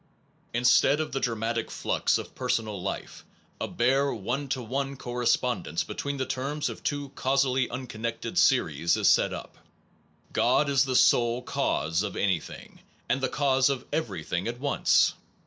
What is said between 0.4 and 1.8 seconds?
Instead of the dramatic